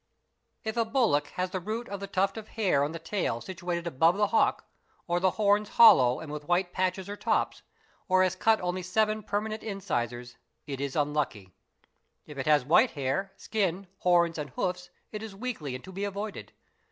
[0.63, 3.85] If a bullock has the root of the tuft of hair on the tail situated
[3.85, 4.65] above the hock,
[5.05, 7.61] or the horns hollow and with white patches or tops,
[8.07, 11.53] or has cut only seven permanent incisors, it is unlucky.
[12.25, 16.03] If it has white hair, skin, horns, and hoofs it is weakly and to be
[16.03, 16.51] avoided.